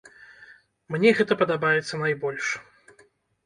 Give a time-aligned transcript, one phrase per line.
[0.95, 2.45] Мне гэта падабаецца найбольш.